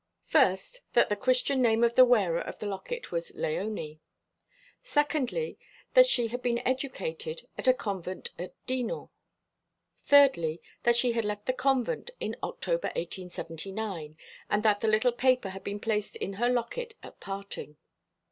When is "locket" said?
2.65-3.11, 16.49-16.95